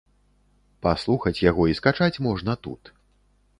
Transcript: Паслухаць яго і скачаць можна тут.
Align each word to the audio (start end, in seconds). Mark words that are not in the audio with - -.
Паслухаць 0.85 1.43
яго 1.51 1.63
і 1.73 1.77
скачаць 1.81 2.21
можна 2.31 2.59
тут. 2.67 2.81